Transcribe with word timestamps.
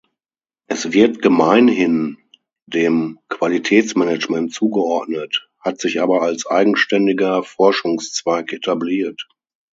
Es 0.65 0.93
wird 0.93 1.21
gemeinhin 1.21 2.17
dem 2.65 3.19
Qualitätsmanagement 3.29 4.51
zugeordnet, 4.51 5.47
hat 5.59 5.79
sich 5.79 6.01
aber 6.01 6.23
als 6.23 6.47
eigenständiger 6.47 7.43
Forschungszweig 7.43 8.51
etabliert. 8.51 9.27